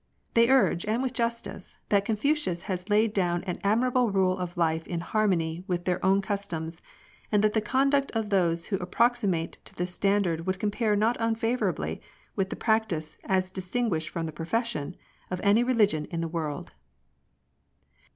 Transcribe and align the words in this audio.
They 0.33 0.49
urge, 0.49 0.83
and 0.87 1.03
with 1.03 1.13
justice, 1.13 1.77
that 1.89 2.05
Confucius 2.05 2.63
has 2.63 2.89
laid 2.89 3.13
down 3.13 3.43
an 3.43 3.57
admirable 3.63 4.09
rule 4.09 4.35
of 4.35 4.57
life 4.57 4.87
in 4.87 4.99
harmony 5.01 5.63
with 5.67 5.85
their 5.85 6.03
own 6.03 6.23
customs, 6.23 6.81
and 7.31 7.43
that 7.43 7.53
the 7.53 7.61
conduct 7.61 8.11
of 8.13 8.31
those 8.31 8.65
who 8.65 8.79
approxi 8.79 9.29
mate 9.29 9.59
to 9.65 9.75
this 9.75 9.95
standai 9.95 10.37
d 10.37 10.41
would 10.41 10.59
compare 10.59 10.95
not 10.95 11.17
unfavourably 11.19 12.01
with 12.35 12.49
the 12.49 12.55
practice, 12.55 13.19
as 13.25 13.51
distinguished 13.51 14.09
from 14.09 14.25
the 14.25 14.31
profession, 14.31 14.95
of 15.29 15.39
any 15.43 15.61
religion 15.63 16.05
in 16.05 16.19
the 16.21 16.27
world. 16.27 16.73